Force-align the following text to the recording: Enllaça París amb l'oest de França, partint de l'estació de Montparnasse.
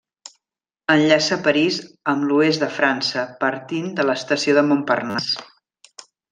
Enllaça 0.93 1.37
París 1.47 1.77
amb 2.15 2.25
l'oest 2.31 2.65
de 2.65 2.71
França, 2.79 3.27
partint 3.45 3.95
de 4.01 4.09
l'estació 4.11 4.59
de 4.61 4.65
Montparnasse. 4.73 5.49